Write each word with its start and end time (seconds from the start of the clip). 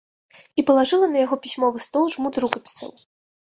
І 0.61 0.65
палажыла 0.69 1.11
на 1.11 1.21
яго 1.25 1.39
пісьмовы 1.45 1.85
стол 1.87 2.11
жмут 2.17 2.43
рукапісаў. 2.49 2.89